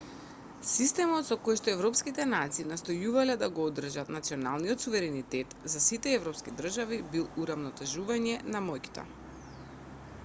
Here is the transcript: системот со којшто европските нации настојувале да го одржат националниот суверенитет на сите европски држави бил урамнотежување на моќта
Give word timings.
системот 0.67 1.25
со 1.27 1.35
којшто 1.47 1.69
европските 1.73 2.25
нации 2.29 2.65
настојувале 2.69 3.35
да 3.43 3.49
го 3.59 3.67
одржат 3.73 4.09
националниот 4.17 4.87
суверенитет 4.87 5.55
на 5.77 5.85
сите 5.91 6.17
европски 6.23 6.57
држави 6.65 7.01
бил 7.15 7.31
урамнотежување 7.45 8.37
на 8.57 8.67
моќта 8.73 9.09